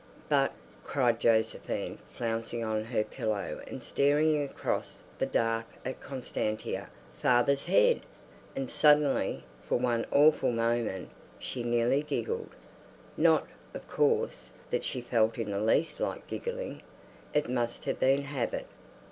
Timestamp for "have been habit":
17.85-18.65